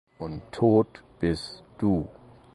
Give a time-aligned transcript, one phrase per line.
[0.17, 2.07] Und tot bist Du!